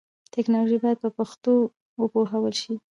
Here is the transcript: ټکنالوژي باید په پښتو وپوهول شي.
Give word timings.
ټکنالوژي 0.33 0.77
باید 0.83 0.97
په 1.03 1.09
پښتو 1.17 1.51
وپوهول 2.01 2.53
شي. 2.61 2.73